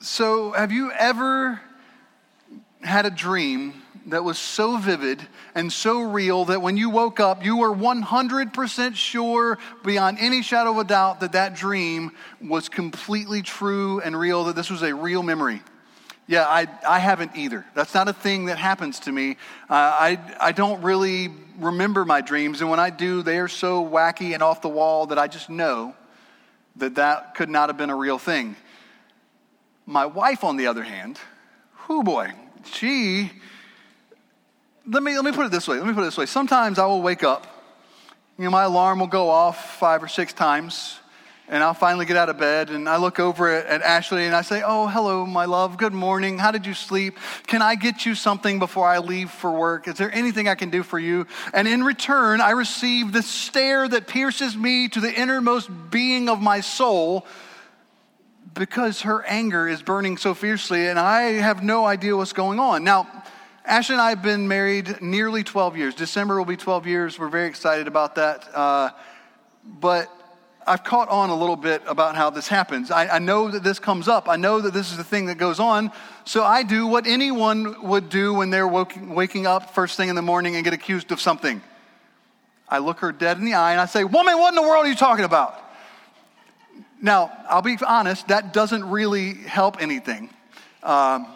[0.00, 1.60] So, have you ever
[2.82, 7.44] had a dream that was so vivid and so real that when you woke up,
[7.44, 13.42] you were 100% sure, beyond any shadow of a doubt, that that dream was completely
[13.42, 15.62] true and real, that this was a real memory?
[16.28, 17.66] Yeah, I, I haven't either.
[17.74, 19.32] That's not a thing that happens to me.
[19.68, 21.28] Uh, I, I don't really
[21.58, 25.06] remember my dreams, and when I do, they are so wacky and off the wall
[25.06, 25.96] that I just know
[26.76, 28.54] that that could not have been a real thing.
[29.88, 31.18] My wife, on the other hand,
[31.88, 32.30] whoo boy,
[32.74, 33.32] she,
[34.86, 35.78] let me, let me put it this way.
[35.78, 36.26] Let me put it this way.
[36.26, 37.46] Sometimes I will wake up,
[38.36, 40.98] you know, my alarm will go off five or six times,
[41.48, 44.36] and I'll finally get out of bed and I look over at, at Ashley and
[44.36, 45.78] I say, Oh, hello, my love.
[45.78, 46.36] Good morning.
[46.36, 47.16] How did you sleep?
[47.46, 49.88] Can I get you something before I leave for work?
[49.88, 51.26] Is there anything I can do for you?
[51.54, 56.42] And in return, I receive the stare that pierces me to the innermost being of
[56.42, 57.26] my soul
[58.58, 62.82] because her anger is burning so fiercely, and I have no idea what's going on.
[62.82, 63.06] Now,
[63.64, 65.94] Ashley and I have been married nearly 12 years.
[65.94, 67.18] December will be 12 years.
[67.18, 68.48] We're very excited about that.
[68.52, 68.90] Uh,
[69.64, 70.10] but
[70.66, 72.90] I've caught on a little bit about how this happens.
[72.90, 74.28] I, I, know that this comes up.
[74.28, 75.92] I know that this is the thing that goes on.
[76.24, 80.16] So I do what anyone would do when they're waking, waking up first thing in
[80.16, 81.62] the morning and get accused of something.
[82.68, 84.84] I look her dead in the eye and I say, Woman, what in the world
[84.84, 85.67] are you talking about?
[87.00, 90.30] Now, I'll be honest, that doesn't really help anything.
[90.82, 91.26] Um,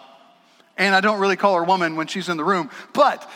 [0.77, 2.70] and I don't really call her woman when she's in the room.
[2.92, 3.28] But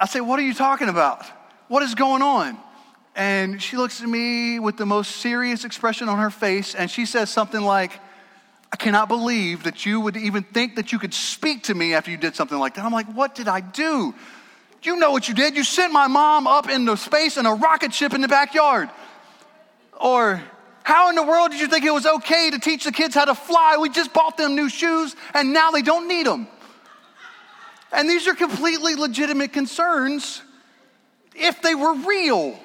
[0.00, 1.24] I say, What are you talking about?
[1.68, 2.58] What is going on?
[3.14, 7.04] And she looks at me with the most serious expression on her face, and she
[7.04, 7.92] says something like,
[8.72, 12.10] I cannot believe that you would even think that you could speak to me after
[12.10, 12.84] you did something like that.
[12.84, 14.14] I'm like, What did I do?
[14.82, 15.56] You know what you did.
[15.56, 18.90] You sent my mom up into space in a rocket ship in the backyard.
[20.02, 20.42] Or,
[20.82, 23.24] how in the world did you think it was okay to teach the kids how
[23.24, 23.76] to fly?
[23.80, 26.48] We just bought them new shoes and now they don't need them.
[27.92, 30.42] And these are completely legitimate concerns
[31.36, 32.58] if they were real,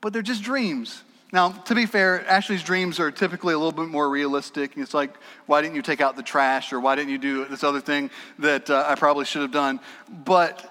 [0.00, 1.02] but they're just dreams.
[1.32, 4.76] Now, to be fair, Ashley's dreams are typically a little bit more realistic.
[4.76, 5.14] It's like,
[5.46, 8.10] why didn't you take out the trash or why didn't you do this other thing
[8.38, 9.80] that uh, I probably should have done?
[10.08, 10.70] But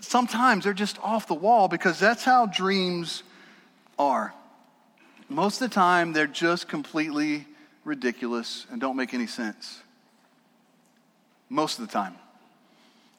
[0.00, 3.22] sometimes they're just off the wall because that's how dreams
[3.98, 4.34] are.
[5.28, 7.46] Most of the time, they're just completely
[7.84, 9.80] ridiculous and don't make any sense.
[11.50, 12.14] Most of the time.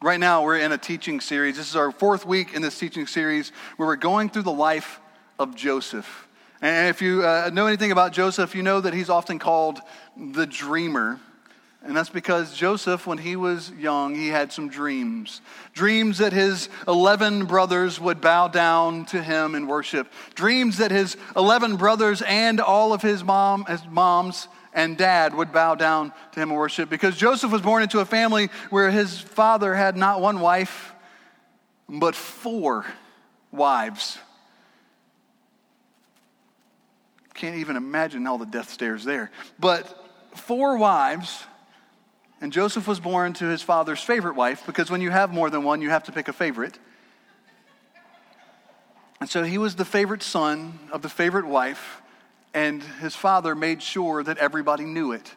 [0.02, 1.58] Right now, we're in a teaching series.
[1.58, 5.00] This is our fourth week in this teaching series where we're going through the life
[5.38, 6.28] of Joseph.
[6.62, 9.80] And if you uh, know anything about Joseph, you know that he's often called
[10.18, 11.19] the dreamer.
[11.81, 15.41] And that's because Joseph, when he was young, he had some dreams.
[15.73, 20.12] Dreams that his 11 brothers would bow down to him in worship.
[20.35, 25.53] Dreams that his 11 brothers and all of his, mom, his moms and dad would
[25.53, 26.89] bow down to him in worship.
[26.89, 30.94] Because Joseph was born into a family where his father had not one wife,
[31.88, 32.85] but four
[33.51, 34.18] wives.
[37.35, 39.31] Can't even imagine all the death stares there.
[39.57, 39.88] But
[40.35, 41.45] four wives
[42.41, 45.63] and Joseph was born to his father's favorite wife because when you have more than
[45.63, 46.79] one, you have to pick a favorite.
[49.19, 52.01] And so he was the favorite son of the favorite wife,
[52.53, 55.35] and his father made sure that everybody knew it.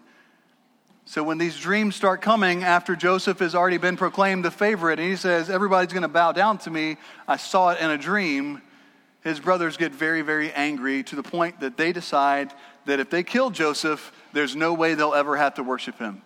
[1.04, 5.08] So when these dreams start coming after Joseph has already been proclaimed the favorite, and
[5.08, 6.96] he says, Everybody's going to bow down to me,
[7.26, 8.62] I saw it in a dream,
[9.22, 12.52] his brothers get very, very angry to the point that they decide
[12.86, 16.22] that if they kill Joseph, there's no way they'll ever have to worship him.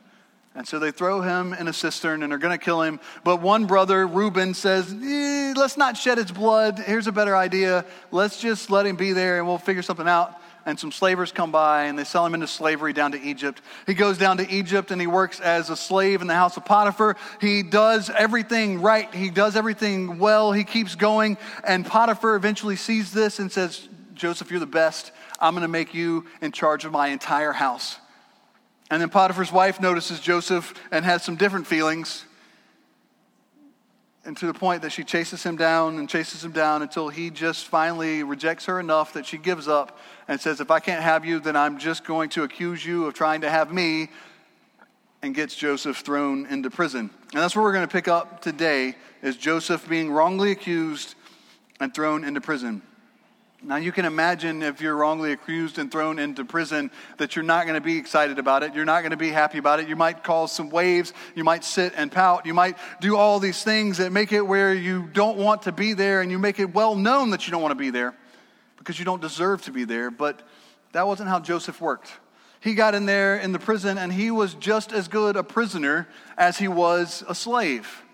[0.57, 2.99] And so they throw him in a cistern and are going to kill him.
[3.23, 6.79] But one brother, Reuben, says, eh, Let's not shed his blood.
[6.79, 7.85] Here's a better idea.
[8.11, 10.41] Let's just let him be there and we'll figure something out.
[10.65, 13.61] And some slavers come by and they sell him into slavery down to Egypt.
[13.87, 16.65] He goes down to Egypt and he works as a slave in the house of
[16.65, 17.17] Potiphar.
[17.39, 20.53] He does everything right, he does everything well.
[20.53, 21.37] He keeps going.
[21.65, 25.13] And Potiphar eventually sees this and says, Joseph, you're the best.
[25.39, 27.99] I'm going to make you in charge of my entire house.
[28.91, 32.25] And then Potiphar's wife notices Joseph and has some different feelings.
[34.25, 37.31] And to the point that she chases him down and chases him down until he
[37.31, 41.25] just finally rejects her enough that she gives up and says, If I can't have
[41.25, 44.09] you, then I'm just going to accuse you of trying to have me,
[45.23, 47.11] and gets Joseph thrown into prison.
[47.33, 51.15] And that's where we're going to pick up today is Joseph being wrongly accused
[51.81, 52.83] and thrown into prison.
[53.67, 57.67] Now, you can imagine if you're wrongly accused and thrown into prison that you're not
[57.67, 58.77] going to be excited about it.
[58.77, 59.89] You're not going to be happy about it.
[59.89, 61.13] You might cause some waves.
[61.35, 62.47] You might sit and pout.
[62.47, 65.95] You might do all these things that make it where you don't want to be
[65.95, 68.15] there and you make it well known that you don't want to be there
[68.79, 70.13] because you don't deserve to be there.
[70.13, 70.47] But
[70.93, 72.13] that wasn't how Joseph worked.
[72.61, 76.07] He got in there in the prison and he was just as good a prisoner
[76.39, 78.05] as he was a slave.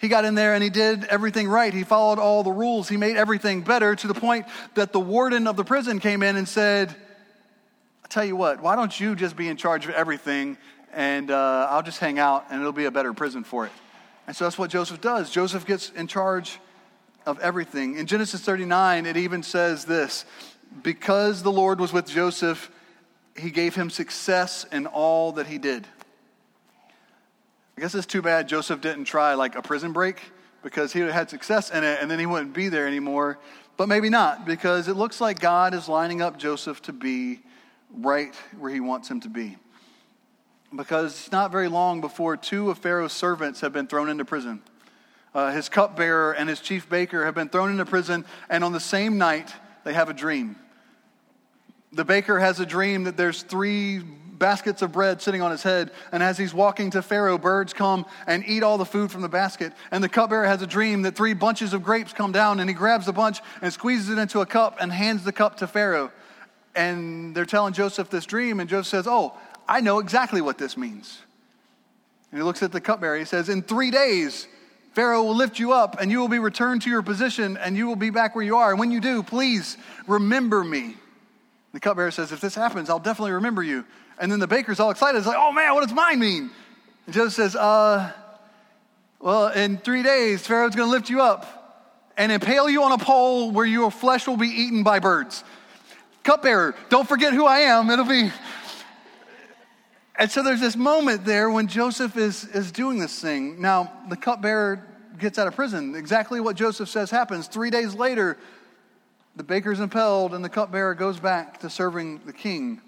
[0.00, 1.72] He got in there and he did everything right.
[1.72, 2.88] He followed all the rules.
[2.88, 6.36] He made everything better to the point that the warden of the prison came in
[6.36, 10.56] and said, I'll tell you what, why don't you just be in charge of everything
[10.94, 13.72] and uh, I'll just hang out and it'll be a better prison for it.
[14.26, 15.30] And so that's what Joseph does.
[15.30, 16.58] Joseph gets in charge
[17.26, 17.96] of everything.
[17.96, 20.24] In Genesis 39, it even says this
[20.82, 22.70] because the Lord was with Joseph,
[23.36, 25.86] he gave him success in all that he did.
[27.80, 30.20] I guess it's too bad Joseph didn't try like a prison break
[30.62, 33.38] because he would have had success in it and then he wouldn't be there anymore.
[33.78, 37.40] But maybe not because it looks like God is lining up Joseph to be
[37.90, 39.56] right where he wants him to be.
[40.76, 44.60] Because it's not very long before two of Pharaoh's servants have been thrown into prison.
[45.34, 48.78] Uh, his cupbearer and his chief baker have been thrown into prison, and on the
[48.78, 49.54] same night,
[49.84, 50.56] they have a dream.
[51.92, 54.02] The baker has a dream that there's three
[54.40, 55.92] baskets of bread sitting on his head.
[56.10, 59.28] And as he's walking to Pharaoh, birds come and eat all the food from the
[59.28, 59.72] basket.
[59.92, 62.74] And the cupbearer has a dream that three bunches of grapes come down, and he
[62.74, 66.10] grabs a bunch and squeezes it into a cup and hands the cup to Pharaoh.
[66.74, 69.34] And they're telling Joseph this dream, and Joseph says, Oh,
[69.68, 71.20] I know exactly what this means.
[72.32, 73.16] And he looks at the cupbearer.
[73.16, 74.48] He says, In three days,
[74.92, 77.86] Pharaoh will lift you up, and you will be returned to your position, and you
[77.86, 78.70] will be back where you are.
[78.70, 79.76] And when you do, please
[80.06, 80.96] remember me.
[81.72, 83.84] The cupbearer says, If this happens, I'll definitely remember you.
[84.20, 85.16] And then the baker's all excited.
[85.16, 86.50] It's like, oh man, what does mine mean?
[87.06, 88.12] And Joseph says, uh,
[89.18, 92.98] well, in three days, Pharaoh's going to lift you up and impale you on a
[92.98, 95.42] pole where your flesh will be eaten by birds.
[96.22, 97.88] Cupbearer, don't forget who I am.
[97.88, 98.30] It'll be.
[100.16, 103.58] And so there's this moment there when Joseph is, is doing this thing.
[103.58, 104.86] Now, the cupbearer
[105.18, 105.94] gets out of prison.
[105.94, 107.46] Exactly what Joseph says happens.
[107.46, 108.36] Three days later,
[109.34, 112.82] the baker's impelled and the cupbearer goes back to serving the king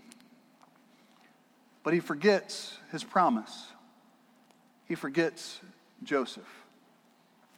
[1.83, 3.69] but he forgets his promise.
[4.87, 5.61] He forgets
[6.03, 6.49] Joseph.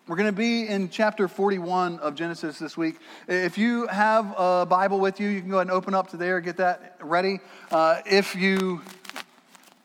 [0.06, 2.98] We're going to be in chapter 41 of Genesis this week.
[3.26, 6.18] If you have a Bible with you, you can go ahead and open up to
[6.18, 7.40] there, get that ready.
[7.70, 8.82] Uh, if you,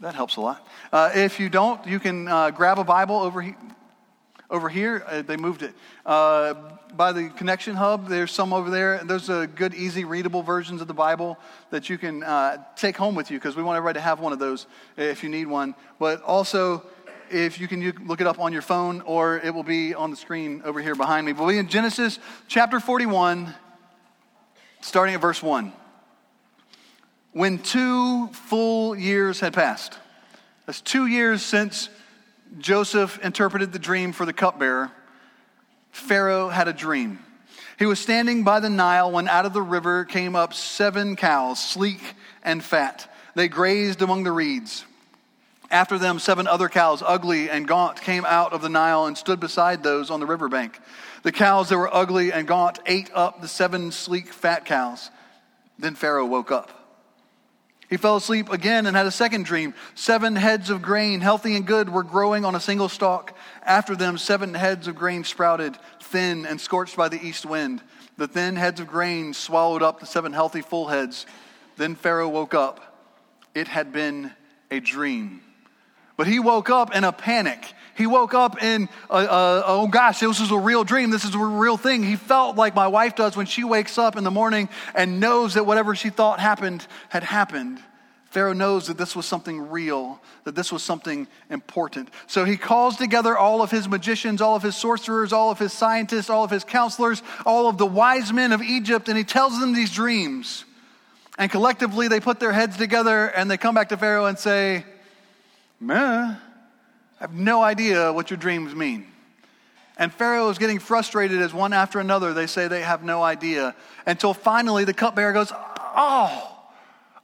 [0.02, 0.68] that helps a lot.
[0.92, 3.56] Uh, if you don't, you can uh, grab a Bible over here.
[4.52, 5.76] Over here, uh, they moved it.
[6.04, 6.56] Uh,
[6.96, 9.00] by the connection hub, there's some over there.
[9.04, 11.38] There's a good, easy, readable versions of the Bible
[11.70, 14.34] that you can uh, take home with you because we want everybody to have one
[14.34, 14.66] of those
[14.98, 15.76] if you need one.
[16.00, 16.84] But also,
[17.30, 20.18] if you can look it up on your phone or it will be on the
[20.18, 21.34] screen over here behind me.
[21.34, 22.18] We'll be in Genesis
[22.48, 23.54] chapter 41,
[24.82, 25.72] starting at verse 1.
[27.34, 30.00] When two full years had passed,
[30.66, 31.90] that's two years since
[32.58, 34.92] Joseph interpreted the dream for the cupbearer,
[35.92, 37.20] Pharaoh had a dream.
[37.78, 41.64] He was standing by the Nile when out of the river came up seven cows,
[41.64, 42.02] sleek
[42.44, 43.12] and fat.
[43.36, 44.86] They grazed among the reeds.
[45.72, 49.40] After them, seven other cows, ugly and gaunt, came out of the Nile and stood
[49.40, 50.80] beside those on the riverbank.
[51.22, 55.12] The cows that were ugly and gaunt ate up the seven sleek, fat cows.
[55.78, 56.79] Then Pharaoh woke up.
[57.90, 59.74] He fell asleep again and had a second dream.
[59.96, 63.36] Seven heads of grain, healthy and good, were growing on a single stalk.
[63.64, 67.82] After them, seven heads of grain sprouted, thin and scorched by the east wind.
[68.18, 71.26] The thin heads of grain swallowed up the seven healthy full heads.
[71.78, 72.98] Then Pharaoh woke up.
[73.56, 74.34] It had been
[74.70, 75.42] a dream.
[76.16, 77.74] But he woke up in a panic.
[78.00, 81.10] He woke up and, uh, uh, oh gosh, this is a real dream.
[81.10, 82.02] This is a real thing.
[82.02, 85.56] He felt like my wife does when she wakes up in the morning and knows
[85.56, 87.84] that whatever she thought happened had happened.
[88.30, 92.08] Pharaoh knows that this was something real, that this was something important.
[92.28, 95.74] So he calls together all of his magicians, all of his sorcerers, all of his
[95.74, 99.60] scientists, all of his counselors, all of the wise men of Egypt, and he tells
[99.60, 100.64] them these dreams.
[101.38, 104.86] And collectively, they put their heads together and they come back to Pharaoh and say,
[105.82, 106.36] Meh.
[107.20, 109.06] I have no idea what your dreams mean.
[109.98, 113.76] And Pharaoh is getting frustrated as one after another they say they have no idea.
[114.06, 116.58] Until finally the cupbearer goes, Oh,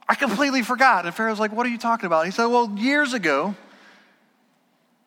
[0.06, 1.06] I completely forgot.
[1.06, 2.26] And Pharaoh's like, What are you talking about?
[2.26, 3.54] He said, Well, years ago,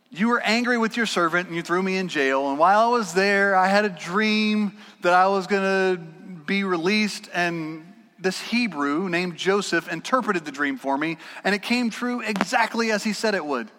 [0.09, 2.49] you were angry with your servant and you threw me in jail.
[2.49, 6.01] And while I was there, I had a dream that I was going to
[6.45, 7.29] be released.
[7.31, 7.85] And
[8.17, 11.17] this Hebrew named Joseph interpreted the dream for me.
[11.43, 13.69] And it came true exactly as he said it would.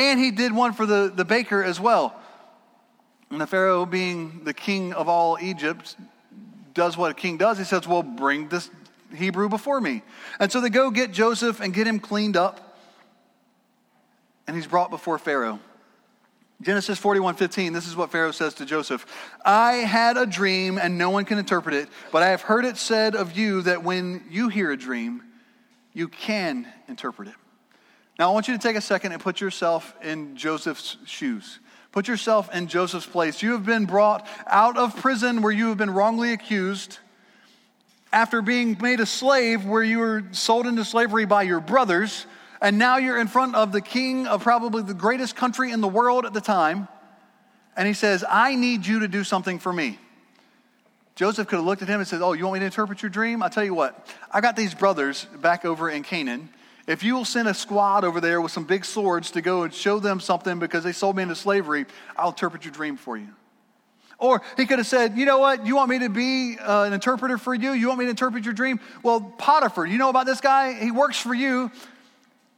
[0.00, 2.18] And he did one for the, the baker as well.
[3.30, 5.94] And the Pharaoh, being the king of all Egypt,
[6.72, 7.58] does what a king does.
[7.58, 8.70] He says, Well, bring this
[9.14, 10.02] Hebrew before me.
[10.38, 12.78] And so they go get Joseph and get him cleaned up.
[14.46, 15.60] And he's brought before Pharaoh.
[16.62, 19.04] Genesis 41 15, this is what Pharaoh says to Joseph
[19.44, 22.78] I had a dream, and no one can interpret it, but I have heard it
[22.78, 25.22] said of you that when you hear a dream,
[25.92, 27.34] You can interpret it.
[28.18, 31.58] Now, I want you to take a second and put yourself in Joseph's shoes.
[31.92, 33.42] Put yourself in Joseph's place.
[33.42, 36.98] You have been brought out of prison where you have been wrongly accused
[38.12, 42.26] after being made a slave where you were sold into slavery by your brothers,
[42.60, 45.88] and now you're in front of the king of probably the greatest country in the
[45.88, 46.88] world at the time,
[47.76, 49.98] and he says, I need you to do something for me.
[51.14, 53.10] Joseph could have looked at him and said, Oh, you want me to interpret your
[53.10, 53.42] dream?
[53.42, 56.48] I'll tell you what, I got these brothers back over in Canaan.
[56.90, 59.72] If you will send a squad over there with some big swords to go and
[59.72, 63.28] show them something because they sold me into slavery, I'll interpret your dream for you.
[64.18, 65.64] Or he could have said, You know what?
[65.64, 67.70] You want me to be uh, an interpreter for you?
[67.74, 68.80] You want me to interpret your dream?
[69.04, 70.72] Well, Potiphar, you know about this guy?
[70.72, 71.70] He works for you.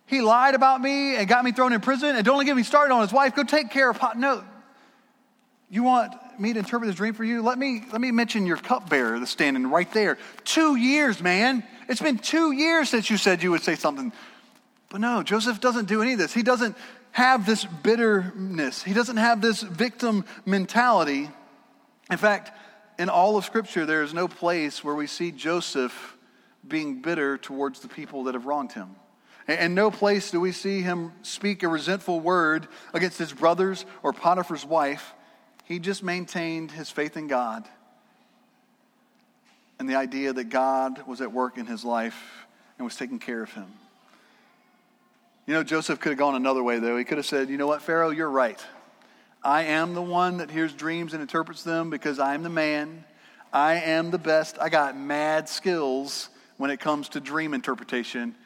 [0.07, 2.95] He lied about me and got me thrown in prison and don't get me started
[2.95, 3.35] on his wife.
[3.35, 4.19] Go take care of Pot.
[4.19, 4.43] No.
[5.69, 7.43] You want me to interpret this dream for you?
[7.43, 10.19] Let me, let me mention your cupbearer that's standing right there.
[10.45, 11.65] Two years, man.
[11.89, 14.13] It's been two years since you said you would say something.
[14.89, 16.33] But no, Joseph doesn't do any of this.
[16.33, 16.77] He doesn't
[17.13, 21.29] have this bitterness, he doesn't have this victim mentality.
[22.11, 22.53] In fact,
[22.99, 26.17] in all of Scripture, there is no place where we see Joseph
[26.67, 28.97] being bitter towards the people that have wronged him.
[29.49, 34.13] And no place do we see him speak a resentful word against his brothers or
[34.13, 35.15] Potiphar's wife.
[35.65, 37.65] He just maintained his faith in God
[39.79, 42.47] and the idea that God was at work in his life
[42.79, 43.67] and was taking care of him.
[45.47, 46.97] You know, Joseph could have gone another way, though.
[46.97, 48.65] He could have said, You know what, Pharaoh, you're right.
[49.43, 53.05] I am the one that hears dreams and interprets them because I'm the man.
[53.53, 54.57] I am the best.
[54.61, 56.29] I got mad skills
[56.59, 58.37] when it comes to dream interpretation.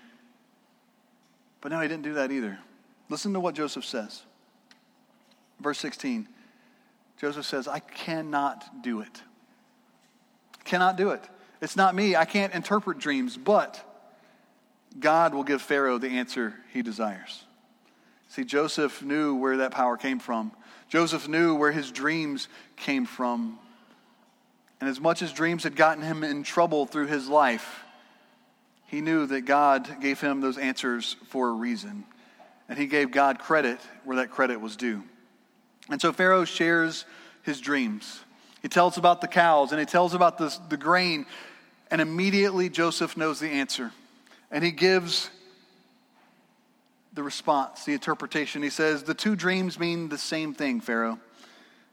[1.60, 2.58] But no, he didn't do that either.
[3.10, 4.22] Listen to what Joseph says.
[5.60, 6.28] Verse 16
[7.18, 9.22] Joseph says, I cannot do it.
[10.64, 11.22] Cannot do it.
[11.60, 12.16] It's not me.
[12.16, 13.82] I can't interpret dreams, but
[14.98, 17.44] God will give Pharaoh the answer he desires.
[18.28, 20.52] See, Joseph knew where that power came from.
[20.88, 23.58] Joseph knew where his dreams came from.
[24.80, 27.82] And as much as dreams had gotten him in trouble through his life,
[28.86, 32.04] he knew that God gave him those answers for a reason.
[32.68, 35.02] And he gave God credit where that credit was due.
[35.90, 37.04] And so Pharaoh shares
[37.42, 38.20] his dreams.
[38.62, 41.26] He tells about the cows and he tells about the, the grain.
[41.90, 43.92] And immediately Joseph knows the answer.
[44.50, 45.30] And he gives
[47.12, 48.62] the response, the interpretation.
[48.62, 51.18] He says, The two dreams mean the same thing, Pharaoh.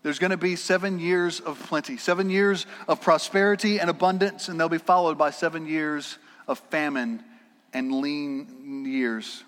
[0.04, 4.60] There's going to be seven years of plenty, seven years of prosperity and abundance, and
[4.60, 7.24] they'll be followed by seven years of famine
[7.74, 9.44] and lean years.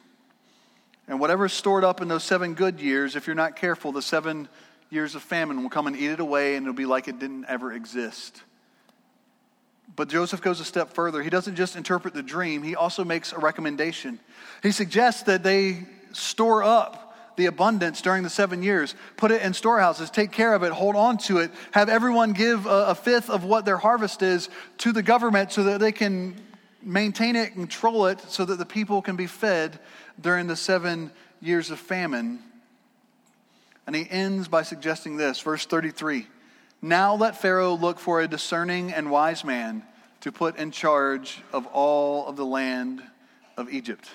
[1.07, 4.47] And whatever's stored up in those seven good years, if you're not careful, the seven
[4.89, 7.45] years of famine will come and eat it away, and it'll be like it didn't
[7.45, 8.41] ever exist.
[9.95, 11.21] But Joseph goes a step further.
[11.21, 14.19] He doesn't just interpret the dream, he also makes a recommendation.
[14.63, 17.01] He suggests that they store up
[17.35, 20.95] the abundance during the seven years, put it in storehouses, take care of it, hold
[20.95, 24.93] on to it, have everyone give a, a fifth of what their harvest is to
[24.93, 26.35] the government so that they can
[26.81, 29.77] maintain it, control it, so that the people can be fed
[30.19, 32.39] during the seven years of famine.
[33.87, 36.27] And he ends by suggesting this, verse 33
[36.85, 39.83] now let Pharaoh look for a discerning and wise man
[40.21, 43.01] to put in charge of all of the land
[43.57, 44.07] of Egypt.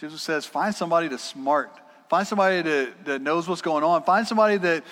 [0.00, 1.70] Jesus says, find somebody that's smart.
[2.08, 4.02] Find somebody that, that knows what's going on.
[4.04, 4.82] Find somebody that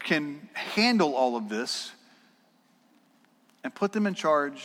[0.00, 1.92] can handle all of this
[3.64, 4.62] and put them in charge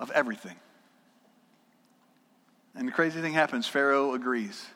[0.00, 0.56] of everything.
[2.76, 4.66] And the crazy thing happens Pharaoh agrees.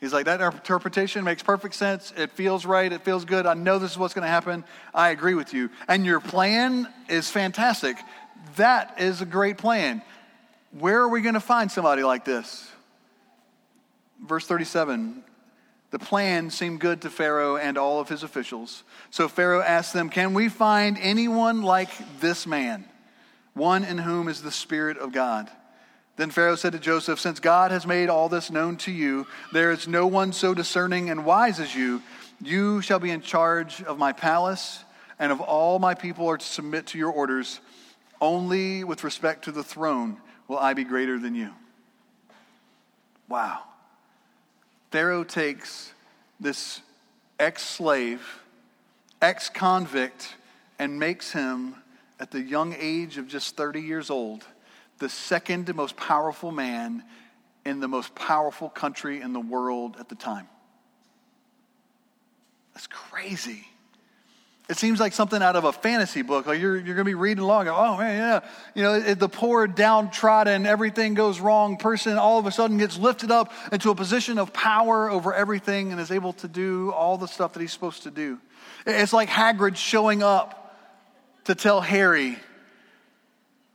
[0.00, 2.12] He's like, that interpretation makes perfect sense.
[2.16, 2.92] It feels right.
[2.92, 3.46] It feels good.
[3.46, 4.64] I know this is what's going to happen.
[4.94, 5.70] I agree with you.
[5.88, 7.96] And your plan is fantastic.
[8.56, 10.02] That is a great plan.
[10.78, 12.70] Where are we going to find somebody like this?
[14.24, 15.24] Verse 37
[15.90, 18.84] The plan seemed good to Pharaoh and all of his officials.
[19.10, 21.90] So Pharaoh asked them, Can we find anyone like
[22.20, 22.84] this man,
[23.54, 25.50] one in whom is the Spirit of God?
[26.18, 29.70] Then Pharaoh said to Joseph, Since God has made all this known to you, there
[29.70, 32.02] is no one so discerning and wise as you.
[32.42, 34.84] You shall be in charge of my palace,
[35.20, 37.60] and of all my people are to submit to your orders.
[38.20, 40.16] Only with respect to the throne
[40.48, 41.50] will I be greater than you.
[43.28, 43.60] Wow.
[44.90, 45.92] Pharaoh takes
[46.40, 46.80] this
[47.38, 48.40] ex slave,
[49.22, 50.34] ex convict,
[50.80, 51.76] and makes him,
[52.18, 54.44] at the young age of just 30 years old,
[54.98, 57.04] the second most powerful man
[57.64, 60.48] in the most powerful country in the world at the time.
[62.74, 63.66] That's crazy.
[64.68, 66.46] It seems like something out of a fantasy book.
[66.46, 67.68] Like you're, you're going to be reading along.
[67.68, 68.48] Oh, man, yeah.
[68.74, 72.98] You know, it, the poor, downtrodden, everything goes wrong person all of a sudden gets
[72.98, 77.16] lifted up into a position of power over everything and is able to do all
[77.16, 78.38] the stuff that he's supposed to do.
[78.86, 80.76] It's like Hagrid showing up
[81.44, 82.36] to tell Harry,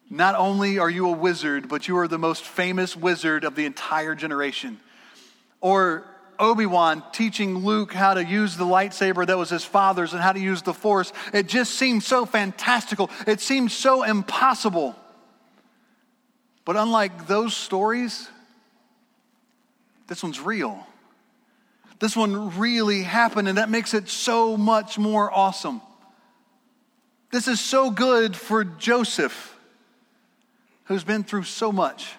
[0.10, 3.66] not only are you a wizard, but you are the most famous wizard of the
[3.66, 4.80] entire generation.
[5.62, 6.06] Or
[6.40, 10.34] Obi Wan teaching Luke how to use the lightsaber that was his father's and how
[10.34, 11.14] to use the Force.
[11.34, 13.10] It just seemed so fantastical.
[13.26, 14.96] It seemed so impossible.
[16.66, 18.30] But unlike those stories,
[20.08, 20.86] this one's real.
[22.00, 25.82] This one really happened, and that makes it so much more awesome.
[27.32, 29.53] This is so good for Joseph,
[30.86, 32.14] who's been through so much.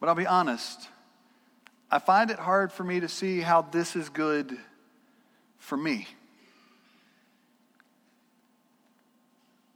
[0.00, 0.88] But I'll be honest,
[1.90, 4.56] I find it hard for me to see how this is good
[5.58, 6.06] for me.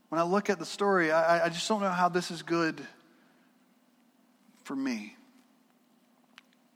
[0.09, 2.81] When I look at the story, I, I just don't know how this is good
[4.63, 5.15] for me.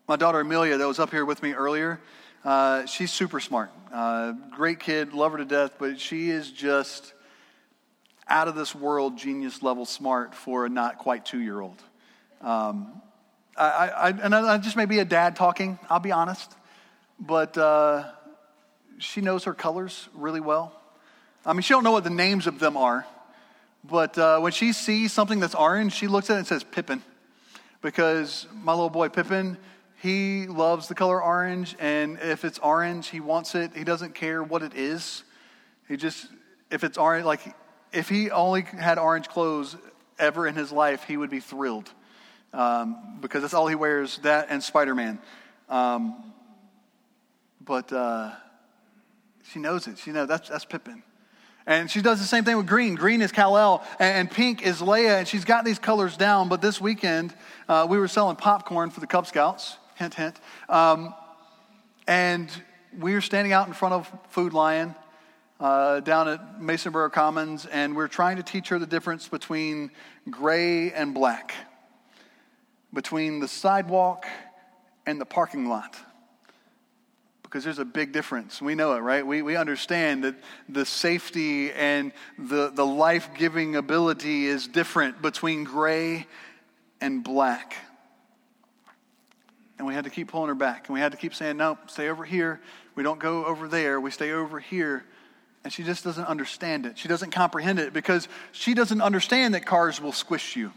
[0.08, 2.00] My daughter Amelia, that was up here with me earlier,
[2.44, 3.72] uh, she's super smart.
[3.92, 7.15] Uh, great kid, love her to death, but she is just
[8.28, 11.82] out of this world genius level smart for a not quite two year old.
[12.42, 13.02] Um,
[13.58, 16.52] I, I, and I just may be a dad talking, I'll be honest,
[17.20, 18.12] but uh,
[18.98, 20.74] she knows her colors really well.
[21.46, 23.06] I mean, she don't know what the names of them are,
[23.84, 27.02] but uh, when she sees something that's orange, she looks at it and says Pippin,
[27.82, 29.58] because my little boy Pippin,
[30.02, 33.72] he loves the color orange, and if it's orange, he wants it.
[33.76, 35.24] He doesn't care what it is.
[35.88, 36.28] He just,
[36.70, 37.56] if it's orange, like
[37.96, 39.78] if he only had orange clothes
[40.20, 41.90] ever in his life, he would be thrilled
[42.54, 45.20] um, because that's all he wears, that and Spider Man.
[45.70, 46.34] Um,
[47.62, 48.32] but uh,
[49.52, 49.98] she knows it.
[49.98, 51.04] She knows that's, that's Pippin.
[51.68, 52.94] And she does the same thing with green.
[52.94, 56.48] Green is Kal-El, and pink is Leia, and she's got these colors down.
[56.48, 57.34] But this weekend,
[57.68, 59.78] uh, we were selling popcorn for the Cub Scouts.
[59.96, 60.40] Hint, hint.
[60.70, 61.16] Um,
[62.08, 62.52] and
[63.00, 64.94] we were standing out in front of Food Lion
[65.60, 69.92] uh, down at Masonboro Commons, and we we're trying to teach her the difference between
[70.30, 71.54] gray and black
[72.96, 74.26] between the sidewalk
[75.06, 75.96] and the parking lot.
[77.44, 78.62] Because there's a big difference.
[78.62, 79.26] We know it, right?
[79.26, 80.36] We, we understand that
[80.68, 86.26] the safety and the, the life giving ability is different between gray
[87.00, 87.76] and black.
[89.78, 90.88] And we had to keep pulling her back.
[90.88, 92.62] And we had to keep saying, no, stay over here.
[92.96, 94.00] We don't go over there.
[94.00, 95.06] We stay over here.
[95.66, 96.96] And she just doesn't understand it.
[96.96, 100.72] She doesn't comprehend it because she doesn't understand that cars will squish you.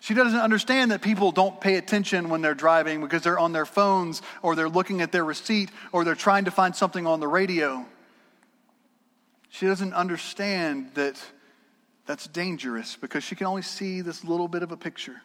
[0.00, 3.64] She doesn't understand that people don't pay attention when they're driving because they're on their
[3.64, 7.26] phones or they're looking at their receipt or they're trying to find something on the
[7.26, 7.86] radio.
[9.48, 11.18] She doesn't understand that
[12.04, 15.22] that's dangerous because she can only see this little bit of a picture.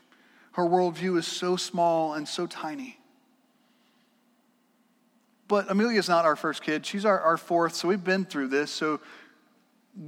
[0.53, 3.00] Her worldview is so small and so tiny.
[5.51, 6.85] But Amelia's not our first kid.
[6.85, 8.71] She's our, our fourth, so we've been through this.
[8.71, 9.01] So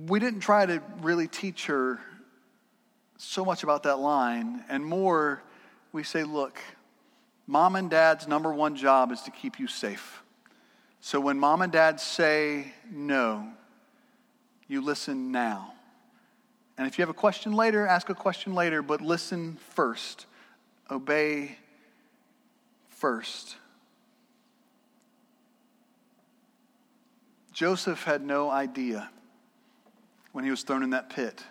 [0.08, 2.00] we didn't try to really teach her
[3.18, 5.44] so much about that line, and more,
[5.92, 6.62] we say, look,
[7.46, 10.24] mom and dad's number one job is to keep you safe.
[11.02, 13.46] So when mom and dad say no,
[14.70, 15.74] you listen now.
[16.78, 20.26] And if you have a question later, ask a question later, but listen first.
[20.90, 21.58] Obey
[22.88, 23.58] first.
[27.54, 29.10] Joseph had no idea
[30.32, 31.44] when he was thrown in that pit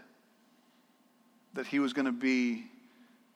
[1.54, 2.66] that he was going to be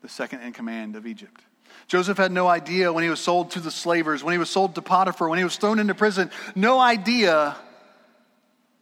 [0.02, 1.40] the second in command of Egypt.
[1.86, 4.74] Joseph had no idea when he was sold to the slavers, when he was sold
[4.74, 7.56] to Potiphar, when he was thrown into prison, no idea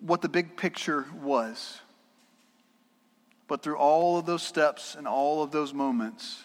[0.01, 1.81] what the big picture was.
[3.47, 6.43] But through all of those steps and all of those moments,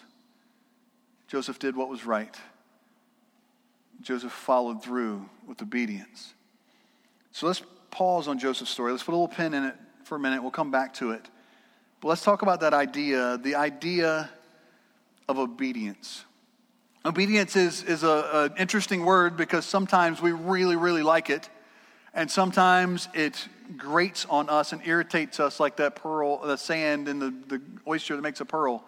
[1.28, 2.36] Joseph did what was right.
[4.02, 6.34] Joseph followed through with obedience.
[7.32, 8.92] So let's pause on Joseph's story.
[8.92, 10.42] Let's put a little pin in it for a minute.
[10.42, 11.28] We'll come back to it.
[12.00, 14.30] But let's talk about that idea the idea
[15.28, 16.24] of obedience.
[17.04, 21.48] Obedience is, is an interesting word because sometimes we really, really like it,
[22.12, 27.18] and sometimes it grates on us and irritates us like that pearl, the sand in
[27.18, 28.84] the, the oyster that makes a pearl.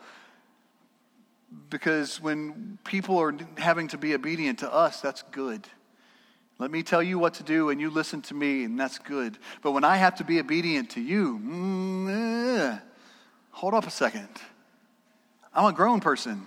[1.71, 5.67] Because when people are having to be obedient to us, that's good.
[6.63, 9.37] Let me tell you what to do, and you listen to me, and that's good.
[9.63, 12.81] But when I have to be obedient to you, mm,
[13.51, 14.29] hold up a second.
[15.53, 16.47] I'm a grown person.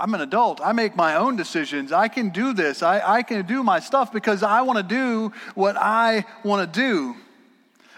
[0.00, 0.62] I'm an adult.
[0.64, 1.92] I make my own decisions.
[1.92, 2.82] I can do this.
[2.82, 6.80] I, I can do my stuff because I want to do what I want to
[6.80, 7.16] do.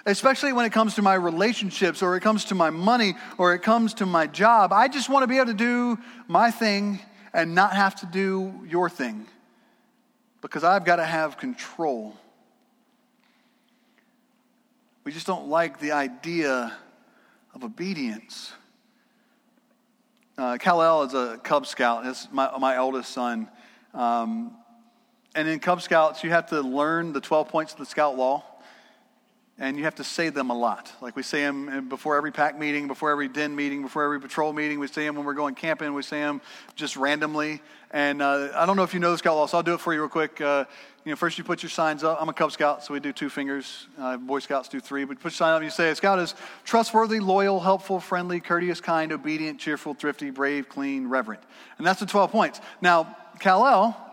[0.04, 3.60] Especially when it comes to my relationships or it comes to my money or it
[3.60, 4.72] comes to my job.
[4.72, 6.98] I just want to be able to do my thing
[7.32, 9.28] and not have to do your thing
[10.40, 12.14] because I've got to have control.
[15.04, 16.76] We just don't like the idea
[17.54, 18.52] of obedience.
[20.36, 22.04] Uh, Kal-El is a Cub Scout.
[22.06, 23.48] It's my, my oldest son.
[23.94, 24.56] Um,
[25.34, 28.44] and in Cub Scouts, you have to learn the 12 points of the Scout Law
[29.58, 30.92] and you have to say them a lot.
[31.00, 34.52] Like we say them before every pack meeting, before every den meeting, before every patrol
[34.52, 34.78] meeting.
[34.78, 35.94] We say them when we're going camping.
[35.94, 36.42] We say them
[36.74, 37.62] just randomly.
[37.90, 39.80] And uh, I don't know if you know the Scout Law, so I'll do it
[39.80, 40.40] for you real quick.
[40.40, 40.66] Uh,
[41.06, 42.20] you know, first you put your signs up.
[42.20, 43.86] I'm a Cub Scout, so we do two fingers.
[43.98, 45.04] Uh, Boy Scouts do three.
[45.04, 45.58] But put your sign up.
[45.58, 50.30] And you say, a Scout is trustworthy, loyal, helpful, friendly, courteous, kind, obedient, cheerful, thrifty,
[50.30, 51.42] brave, clean, reverent.
[51.78, 52.60] And that's the 12 points.
[52.82, 54.05] Now, Kal-El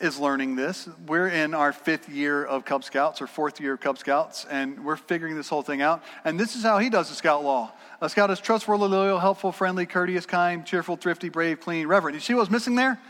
[0.00, 0.88] is learning this.
[1.06, 4.84] We're in our fifth year of Cub Scouts or fourth year of Cub Scouts, and
[4.84, 6.02] we're figuring this whole thing out.
[6.24, 7.72] And this is how he does the Scout Law.
[8.00, 12.14] A Scout is trustworthy, loyal, helpful, friendly, courteous, kind, cheerful, thrifty, brave, clean, reverent.
[12.14, 13.00] You see what's missing there?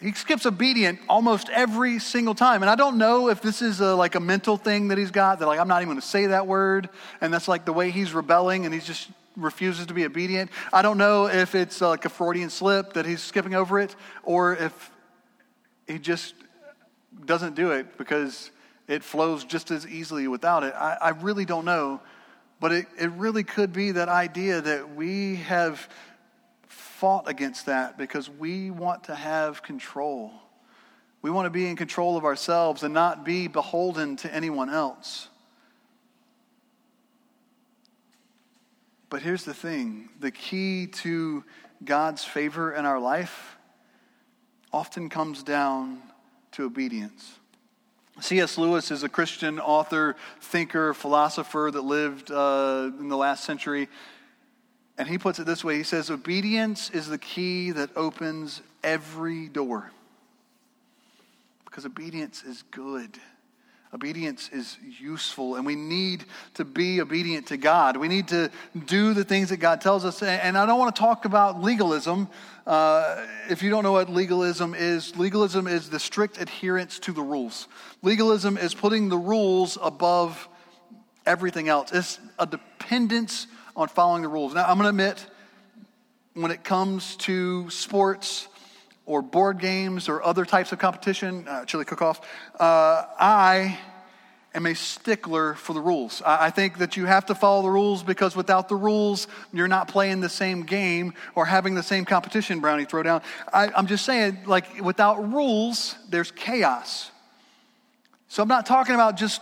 [0.00, 2.62] He skips obedient almost every single time.
[2.62, 5.40] And I don't know if this is a, like a mental thing that he's got,
[5.40, 6.88] that like, I'm not even going to say that word.
[7.20, 10.50] And that's like the way he's rebelling and he's just refuses to be obedient.
[10.72, 14.54] I don't know if it's like a Freudian slip that he's skipping over it or
[14.54, 14.90] if
[15.88, 16.34] he just
[17.24, 18.50] doesn't do it because
[18.86, 20.74] it flows just as easily without it.
[20.74, 22.00] I, I really don't know.
[22.60, 25.88] But it, it really could be that idea that we have
[26.66, 30.32] fought against that because we want to have control.
[31.22, 35.28] We want to be in control of ourselves and not be beholden to anyone else.
[39.10, 41.44] But here's the thing the key to
[41.84, 43.57] God's favor in our life
[44.72, 46.02] often comes down
[46.52, 47.38] to obedience.
[48.20, 48.58] C.S.
[48.58, 53.88] Lewis is a Christian author, thinker, philosopher that lived uh, in the last century.
[54.96, 59.48] And he puts it this way he says, Obedience is the key that opens every
[59.48, 59.92] door.
[61.64, 63.18] Because obedience is good.
[63.94, 66.24] Obedience is useful, and we need
[66.54, 67.96] to be obedient to God.
[67.96, 68.50] We need to
[68.84, 70.22] do the things that God tells us.
[70.22, 72.28] And I don't want to talk about legalism.
[72.66, 77.22] Uh, if you don't know what legalism is, legalism is the strict adherence to the
[77.22, 77.66] rules.
[78.02, 80.48] Legalism is putting the rules above
[81.24, 83.46] everything else, it's a dependence
[83.76, 84.54] on following the rules.
[84.54, 85.24] Now, I'm going to admit,
[86.34, 88.48] when it comes to sports,
[89.08, 92.20] or board games or other types of competition, uh, chili cook off,
[92.60, 93.78] uh, I
[94.54, 96.20] am a stickler for the rules.
[96.20, 99.66] I, I think that you have to follow the rules because without the rules, you're
[99.66, 103.22] not playing the same game or having the same competition, Brownie Throwdown.
[103.50, 107.10] I, I'm just saying, like, without rules, there's chaos.
[108.28, 109.40] So I'm not talking about just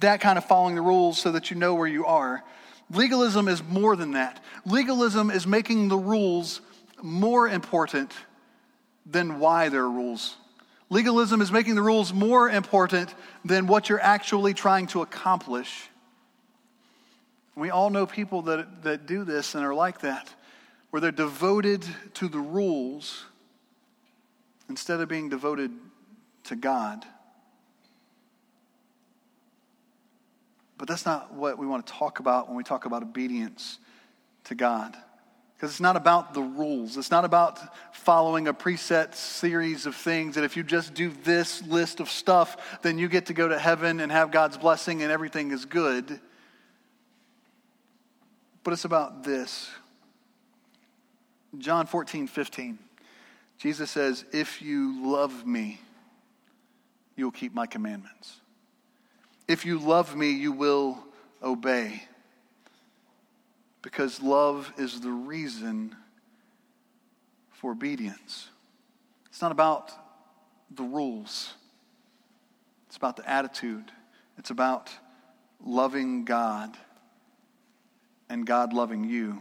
[0.00, 2.42] that kind of following the rules so that you know where you are.
[2.90, 4.42] Legalism is more than that.
[4.66, 6.60] Legalism is making the rules
[7.00, 8.12] more important
[9.10, 10.36] than why there are rules.
[10.90, 15.88] Legalism is making the rules more important than what you're actually trying to accomplish.
[17.54, 20.32] We all know people that, that do this and are like that,
[20.90, 23.24] where they're devoted to the rules
[24.68, 25.72] instead of being devoted
[26.44, 27.04] to God.
[30.78, 33.78] But that's not what we want to talk about when we talk about obedience
[34.44, 34.96] to God.
[35.58, 36.96] Because it's not about the rules.
[36.96, 37.58] It's not about
[37.92, 42.78] following a preset series of things that if you just do this list of stuff,
[42.82, 46.20] then you get to go to heaven and have God's blessing and everything is good.
[48.62, 49.68] But it's about this.
[51.58, 52.78] John 14, 15.
[53.58, 55.80] Jesus says, If you love me,
[57.16, 58.36] you'll keep my commandments.
[59.48, 61.02] If you love me, you will
[61.42, 62.02] obey
[63.82, 65.94] because love is the reason
[67.50, 68.48] for obedience.
[69.26, 69.92] It's not about
[70.70, 71.54] the rules,
[72.86, 73.92] it's about the attitude.
[74.38, 74.88] It's about
[75.64, 76.76] loving God
[78.28, 79.40] and God loving you.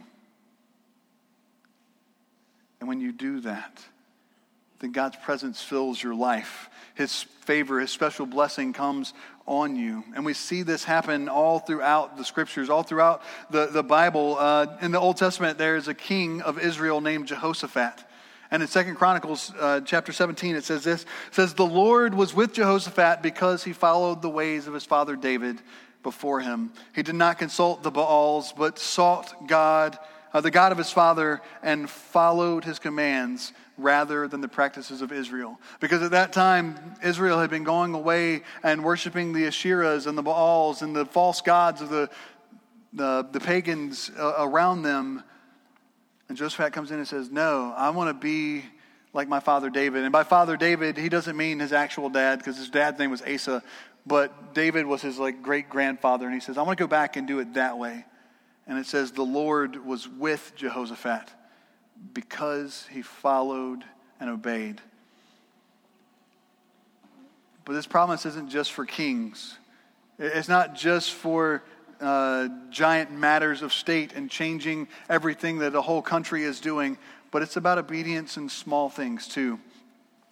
[2.79, 3.85] And when you do that,
[4.79, 6.69] then God's presence fills your life.
[6.95, 9.13] His favor, His special blessing comes
[9.45, 10.03] on you.
[10.15, 14.37] And we see this happen all throughout the scriptures, all throughout the, the Bible.
[14.37, 18.03] Uh, in the Old Testament, there is a king of Israel named Jehoshaphat.
[18.51, 22.53] And in Second Chronicles uh, chapter 17, it says this says, The Lord was with
[22.53, 25.61] Jehoshaphat because he followed the ways of his father David
[26.03, 26.71] before him.
[26.95, 29.97] He did not consult the Baals, but sought God
[30.33, 35.11] uh, the God of his father, and followed his commands rather than the practices of
[35.11, 35.59] Israel.
[35.79, 40.23] Because at that time, Israel had been going away and worshiping the Asherahs and the
[40.23, 42.09] Baals and the false gods of the,
[42.93, 45.23] the, the pagans uh, around them.
[46.27, 48.65] And Jehoshaphat comes in and says, No, I want to be
[49.13, 50.03] like my father David.
[50.03, 53.21] And by father David, he doesn't mean his actual dad because his dad's name was
[53.21, 53.63] Asa,
[54.05, 56.25] but David was his like great grandfather.
[56.25, 58.05] And he says, I want to go back and do it that way.
[58.67, 61.29] And it says, The Lord was with Jehoshaphat
[62.13, 63.83] because he followed
[64.19, 64.81] and obeyed.
[67.65, 69.57] But this promise isn't just for kings,
[70.19, 71.63] it's not just for
[71.99, 76.97] uh, giant matters of state and changing everything that a whole country is doing,
[77.31, 79.59] but it's about obedience in small things too.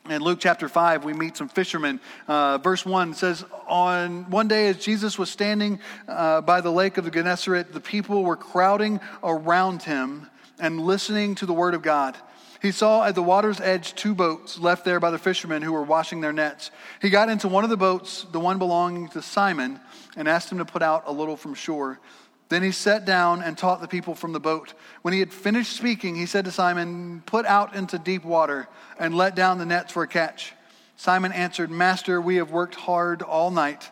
[0.08, 2.00] In Luke chapter 5, we meet some fishermen.
[2.28, 7.00] Uh, verse 1 says, On one day, as Jesus was standing uh, by the lake
[7.00, 11.82] of the Gennesaret, the people were crowding around him and listening to the word of
[11.82, 12.16] God.
[12.62, 15.84] He saw at the water's edge two boats left there by the fishermen who were
[15.84, 16.70] washing their nets.
[17.02, 19.80] He got into one of the boats, the one belonging to Simon,
[20.16, 22.00] and asked him to put out a little from shore.
[22.50, 24.74] Then he sat down and taught the people from the boat.
[25.02, 28.68] When he had finished speaking, he said to Simon, Put out into deep water
[29.00, 30.54] and let down the nets for a catch.
[30.96, 33.90] Simon answered, Master, we have worked hard all night,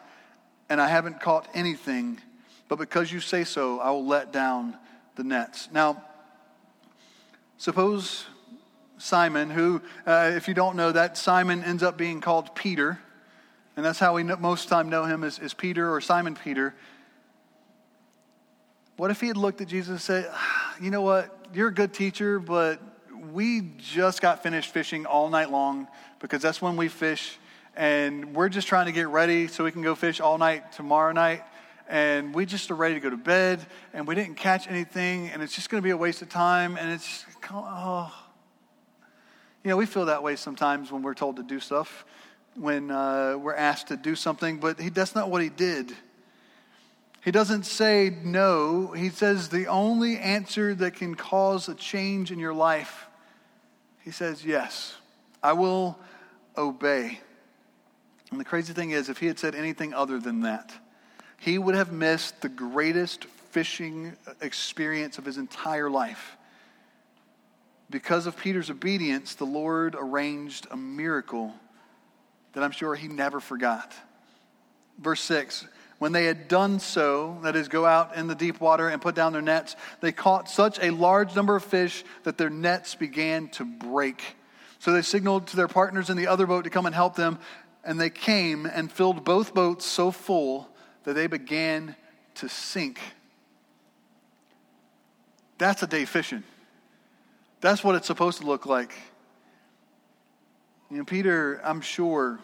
[0.70, 2.22] and I haven't caught anything,
[2.70, 4.78] but because you say so, I will let down
[5.16, 5.68] the nets.
[5.72, 6.04] Now,
[7.64, 8.26] Suppose
[8.98, 13.00] Simon, who, uh, if you don't know that, Simon ends up being called Peter,
[13.78, 16.76] and that's how we most time know him as, as Peter or Simon Peter.
[18.96, 20.32] What if he had looked at Jesus and said,
[20.82, 21.48] You know what?
[21.54, 22.80] You're a good teacher, but
[23.32, 25.88] we just got finished fishing all night long
[26.20, 27.38] because that's when we fish,
[27.76, 31.12] and we're just trying to get ready so we can go fish all night tomorrow
[31.12, 31.44] night
[31.90, 35.42] and we just are ready to go to bed and we didn't catch anything and
[35.42, 38.14] it's just going to be a waste of time and it's oh
[39.64, 42.06] you know we feel that way sometimes when we're told to do stuff
[42.56, 45.94] when uh, we're asked to do something but he, that's not what he did
[47.24, 52.40] he doesn't say no he says the only answer that can cause a change in
[52.40, 53.08] your life
[54.04, 54.96] he says yes
[55.42, 55.98] i will
[56.58, 57.20] obey
[58.32, 60.74] and the crazy thing is if he had said anything other than that
[61.44, 66.38] he would have missed the greatest fishing experience of his entire life.
[67.90, 71.54] Because of Peter's obedience, the Lord arranged a miracle
[72.54, 73.94] that I'm sure he never forgot.
[74.98, 75.68] Verse 6
[76.04, 79.16] When they had done so, that is, go out in the deep water and put
[79.16, 83.48] down their nets, they caught such a large number of fish that their nets began
[83.52, 84.22] to break.
[84.80, 87.40] So they signaled to their partners in the other boat to come and help them,
[87.86, 90.68] and they came and filled both boats so full
[91.06, 91.96] that they began
[92.36, 93.00] to sink.
[95.58, 96.44] That's a day fishing.
[97.62, 98.94] That's what it's supposed to look like.
[100.92, 102.42] You know, Peter, I'm sure,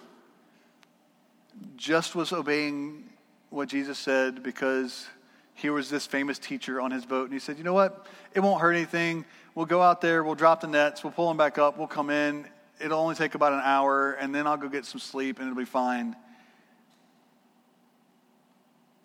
[1.76, 3.09] just was obeying
[3.50, 5.08] what Jesus said because
[5.56, 7.26] here was this famous teacher on his boat.
[7.26, 8.06] And he said, You know what?
[8.34, 9.26] It won't hurt anything.
[9.56, 12.10] We'll go out there, we'll drop the nets, we'll pull them back up, we'll come
[12.10, 12.46] in.
[12.80, 15.58] It'll only take about an hour, and then I'll go get some sleep, and it'll
[15.58, 16.16] be fine.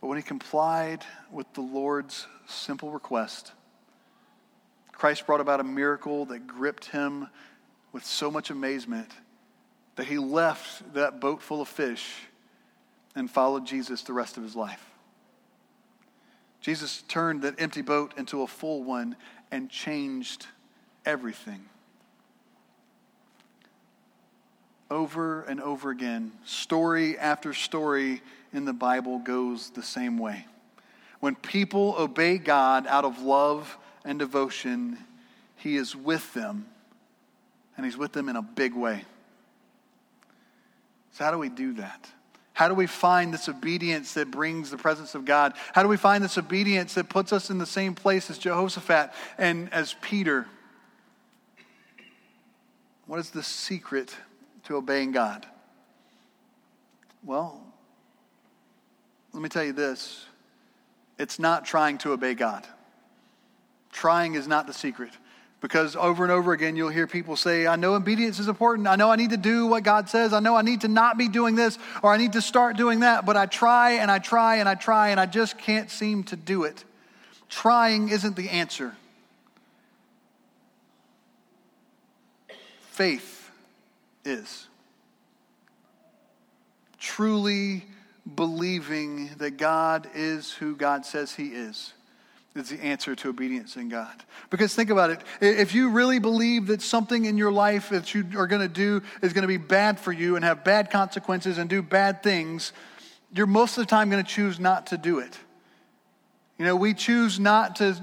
[0.01, 1.03] But when he complied
[1.33, 3.53] with the Lord's simple request,
[4.93, 7.29] Christ brought about a miracle that gripped him
[7.93, 9.11] with so much amazement
[9.97, 12.13] that he left that boat full of fish
[13.15, 14.91] and followed Jesus the rest of his life.
[16.61, 19.17] Jesus turned that empty boat into a full one
[19.51, 20.47] and changed
[21.05, 21.67] everything.
[24.91, 28.23] Over and over again, story after story
[28.53, 30.47] in the Bible goes the same way.
[31.21, 34.99] When people obey God out of love and devotion,
[35.57, 36.67] He is with them,
[37.77, 39.05] and He's with them in a big way.
[41.13, 42.09] So, how do we do that?
[42.55, 45.55] How do we find this obedience that brings the presence of God?
[45.73, 49.13] How do we find this obedience that puts us in the same place as Jehoshaphat
[49.37, 50.47] and as Peter?
[53.07, 54.17] What is the secret
[54.65, 55.47] to obeying God?
[57.25, 57.61] Well,
[59.33, 60.27] let me tell you this
[61.19, 62.67] it's not trying to obey God.
[63.91, 65.11] Trying is not the secret.
[65.65, 68.87] Because over and over again, you'll hear people say, I know obedience is important.
[68.87, 70.35] I know I need to do what God says.
[70.35, 73.01] I know I need to not be doing this or I need to start doing
[73.01, 73.25] that.
[73.25, 76.37] But I try and I try and I try and I just can't seem to
[76.37, 76.85] do it.
[77.49, 78.95] Trying isn't the answer.
[82.91, 83.51] Faith
[84.23, 84.69] is.
[86.99, 87.87] Truly
[88.37, 91.95] believing that God is who God says He is
[92.55, 94.15] is the answer to obedience in God.
[94.49, 95.21] Because think about it.
[95.41, 99.03] If you really believe that something in your life that you are going to do
[99.23, 102.73] is going to be bad for you and have bad consequences and do bad things,
[103.35, 105.37] you're most of the time going to choose not to do it.
[106.59, 107.97] You know, we choose not to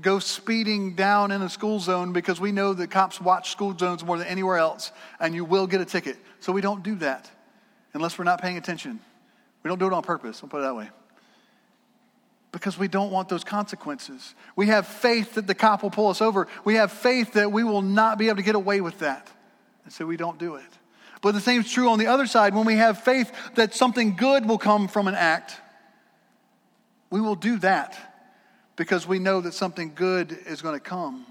[0.00, 4.02] go speeding down in a school zone because we know that cops watch school zones
[4.02, 6.16] more than anywhere else and you will get a ticket.
[6.38, 7.30] So we don't do that
[7.92, 8.98] unless we're not paying attention.
[9.62, 10.88] We don't do it on purpose, I'll put it that way
[12.52, 14.34] because we don't want those consequences.
[14.56, 16.48] We have faith that the cop will pull us over.
[16.64, 19.30] We have faith that we will not be able to get away with that.
[19.84, 20.64] And so we don't do it.
[21.22, 22.54] But the same is true on the other side.
[22.54, 25.56] When we have faith that something good will come from an act,
[27.10, 27.98] we will do that
[28.76, 31.26] because we know that something good is going to come.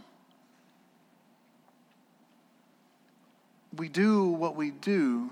[3.75, 5.29] We do what we do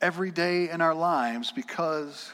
[0.00, 2.32] every day in our lives because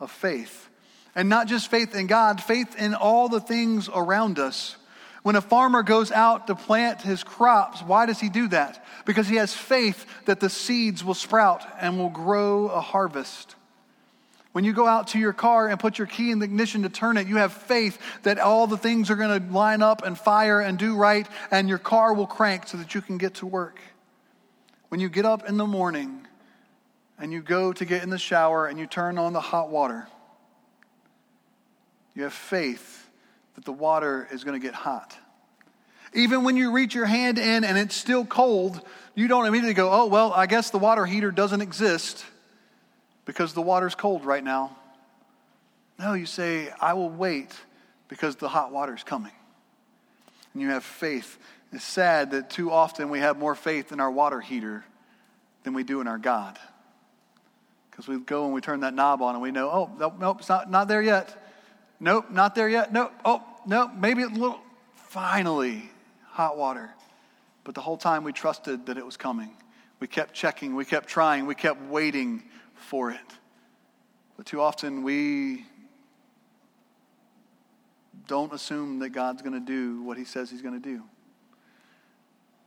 [0.00, 0.68] of faith.
[1.16, 4.76] And not just faith in God, faith in all the things around us.
[5.22, 8.84] When a farmer goes out to plant his crops, why does he do that?
[9.04, 13.56] Because he has faith that the seeds will sprout and will grow a harvest.
[14.52, 16.88] When you go out to your car and put your key in the ignition to
[16.88, 20.16] turn it, you have faith that all the things are going to line up and
[20.16, 23.46] fire and do right, and your car will crank so that you can get to
[23.46, 23.80] work.
[24.90, 26.26] When you get up in the morning
[27.18, 30.06] and you go to get in the shower and you turn on the hot water,
[32.16, 33.08] you have faith
[33.54, 35.16] that the water is going to get hot.
[36.14, 38.80] Even when you reach your hand in and it's still cold,
[39.14, 42.24] you don't immediately go, oh, well, I guess the water heater doesn't exist
[43.26, 44.74] because the water's cold right now.
[45.98, 47.50] No, you say, I will wait
[48.08, 49.32] because the hot water's coming.
[50.54, 51.38] And you have faith.
[51.72, 54.84] It's sad that too often we have more faith in our water heater
[55.64, 56.58] than we do in our God.
[57.90, 60.48] Because we go and we turn that knob on and we know, oh, nope, it's
[60.48, 61.42] not, not there yet.
[61.98, 62.92] Nope, not there yet.
[62.92, 63.12] Nope.
[63.24, 64.60] Oh, no, maybe a little.
[64.94, 65.90] Finally,
[66.26, 66.90] hot water.
[67.64, 69.50] But the whole time we trusted that it was coming.
[69.98, 72.42] We kept checking, we kept trying, we kept waiting
[72.74, 73.18] for it.
[74.36, 75.64] But too often we
[78.26, 81.02] don't assume that God's going to do what he says he's going to do.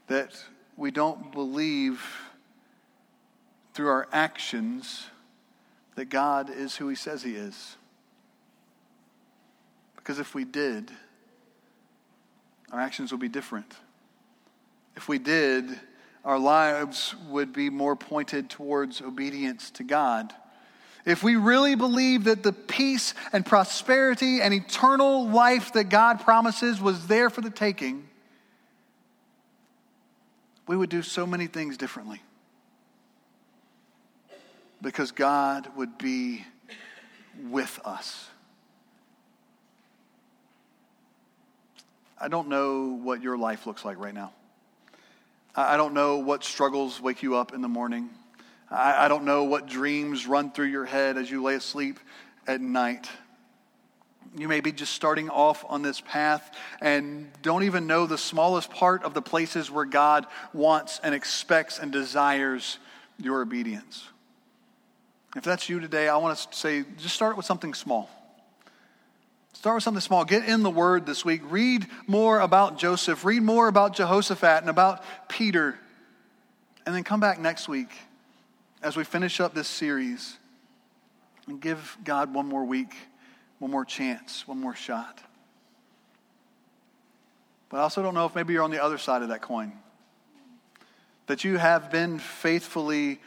[0.07, 0.43] That
[0.75, 2.03] we don't believe
[3.73, 5.05] through our actions
[5.95, 7.75] that God is who he says he is.
[10.09, 10.89] Because if we did,
[12.71, 13.71] our actions would be different.
[14.95, 15.79] If we did,
[16.25, 20.33] our lives would be more pointed towards obedience to God.
[21.05, 26.81] If we really believe that the peace and prosperity and eternal life that God promises
[26.81, 28.07] was there for the taking,
[30.65, 32.19] we would do so many things differently.
[34.81, 36.45] Because God would be
[37.43, 38.29] with us.
[42.21, 44.33] I don't know what your life looks like right now.
[45.55, 48.09] I don't know what struggles wake you up in the morning.
[48.69, 51.99] I don't know what dreams run through your head as you lay asleep
[52.45, 53.09] at night.
[54.37, 58.69] You may be just starting off on this path and don't even know the smallest
[58.69, 62.77] part of the places where God wants and expects and desires
[63.17, 64.07] your obedience.
[65.35, 68.09] If that's you today, I want to say just start with something small.
[69.53, 70.23] Start with something small.
[70.23, 71.41] Get in the Word this week.
[71.43, 73.25] Read more about Joseph.
[73.25, 75.77] Read more about Jehoshaphat and about Peter.
[76.85, 77.89] And then come back next week
[78.81, 80.37] as we finish up this series
[81.45, 82.95] and give God one more week,
[83.57, 85.19] one more chance, one more shot.
[87.67, 89.73] But I also don't know if maybe you're on the other side of that coin.
[91.27, 93.19] That you have been faithfully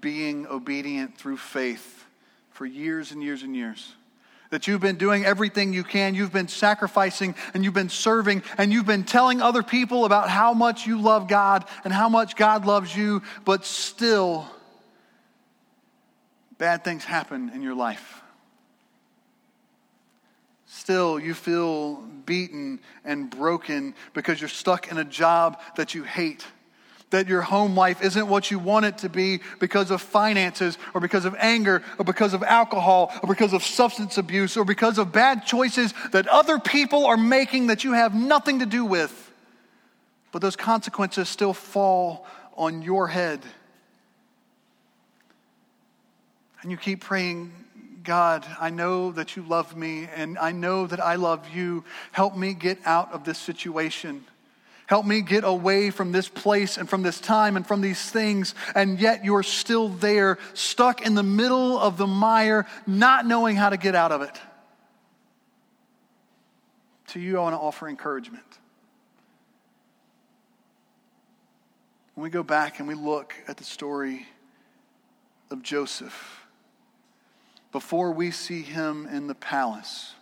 [0.00, 2.04] being obedient through faith
[2.52, 3.95] for years and years and years
[4.50, 6.14] that you've been doing everything you can.
[6.14, 10.54] You've been sacrificing and you've been serving and you've been telling other people about how
[10.54, 14.46] much you love God and how much God loves you, but still,
[16.58, 18.22] bad things happen in your life.
[20.66, 26.44] Still, you feel beaten and broken because you're stuck in a job that you hate
[27.16, 31.00] that your home life isn't what you want it to be because of finances or
[31.00, 35.12] because of anger or because of alcohol or because of substance abuse or because of
[35.12, 39.32] bad choices that other people are making that you have nothing to do with.
[40.30, 43.40] But those consequences still fall on your head.
[46.60, 47.50] And you keep praying,
[48.04, 51.82] God, I know that you love me and I know that I love you.
[52.12, 54.26] Help me get out of this situation.
[54.86, 58.54] Help me get away from this place and from this time and from these things,
[58.74, 63.68] and yet you're still there, stuck in the middle of the mire, not knowing how
[63.68, 64.40] to get out of it.
[67.08, 68.44] To you, I want to offer encouragement.
[72.14, 74.26] When we go back and we look at the story
[75.50, 76.46] of Joseph,
[77.72, 80.14] before we see him in the palace,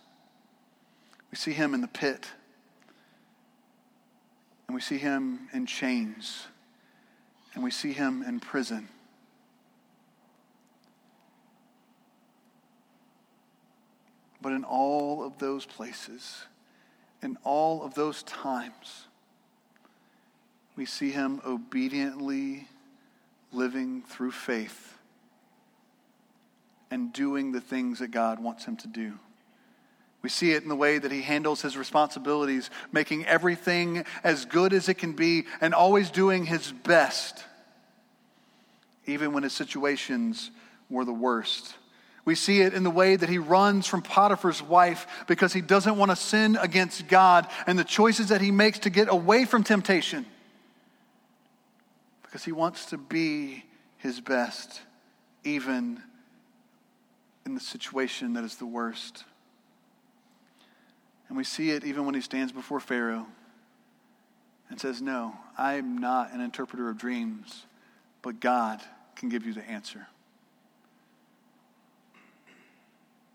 [1.31, 2.27] we see him in the pit,
[4.67, 6.47] and we see him in chains,
[7.53, 8.87] and we see him in prison.
[14.41, 16.45] But in all of those places,
[17.21, 19.05] in all of those times,
[20.75, 22.67] we see him obediently
[23.51, 24.97] living through faith
[26.91, 29.17] and doing the things that God wants him to do.
[30.25, 34.73] We see it in the way that he handles his responsibilities, making everything as good
[34.73, 37.43] as it can be and always doing his best,
[39.05, 40.49] even when his situations
[40.89, 41.75] were the worst.
[42.25, 45.95] We see it in the way that he runs from Potiphar's wife because he doesn't
[45.95, 49.63] want to sin against God and the choices that he makes to get away from
[49.63, 50.25] temptation
[52.23, 53.63] because he wants to be
[53.99, 54.81] his best,
[55.43, 56.01] even
[57.45, 59.23] in the situation that is the worst.
[61.27, 63.25] And we see it even when he stands before Pharaoh
[64.69, 67.65] and says, No, I'm not an interpreter of dreams,
[68.21, 68.81] but God
[69.15, 70.07] can give you the answer.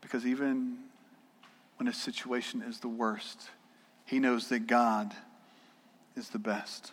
[0.01, 0.79] Because even
[1.77, 3.51] when a situation is the worst,
[4.05, 5.15] he knows that God
[6.17, 6.93] is the best.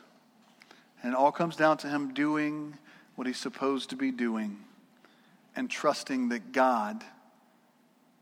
[1.04, 2.78] And it all comes down to him doing
[3.16, 4.60] what he's supposed to be doing
[5.56, 7.04] and trusting that God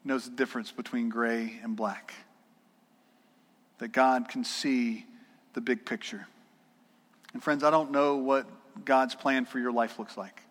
[0.04, 2.14] knows the difference between gray and black.
[3.80, 5.06] That God can see
[5.54, 6.26] the big picture.
[7.34, 8.48] And friends, I don't know what
[8.86, 10.42] God's plan for your life looks like.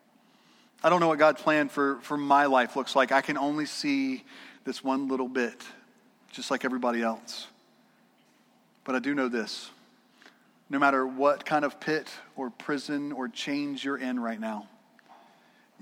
[0.83, 3.11] I don't know what God's plan for, for my life looks like.
[3.11, 4.23] I can only see
[4.65, 5.63] this one little bit,
[6.31, 7.47] just like everybody else.
[8.83, 9.71] But I do know this
[10.69, 14.67] no matter what kind of pit or prison or chains you're in right now,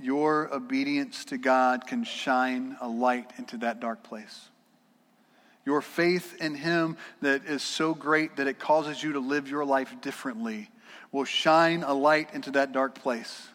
[0.02, 4.50] your obedience to God can shine a light into that dark place.
[5.66, 9.66] Your faith in Him that is so great that it causes you to live your
[9.66, 10.70] life differently
[11.12, 13.48] will shine a light into that dark place.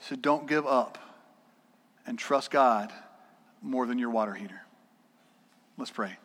[0.00, 0.98] So don't give up
[2.06, 2.92] and trust God
[3.60, 4.62] more than your water heater.
[5.78, 6.16] Let's pray.